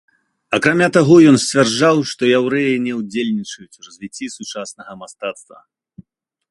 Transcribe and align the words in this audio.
Акрамя 0.57 0.87
таго, 0.97 1.15
ён 1.31 1.37
сцвярджаў, 1.43 1.95
што 2.13 2.21
яўрэі 2.39 2.81
не 2.87 2.93
ўдзельнічаюць 3.03 3.77
у 3.83 3.87
развіцці 3.87 4.33
сучаснага 4.39 4.91
мастацтва. 5.05 5.57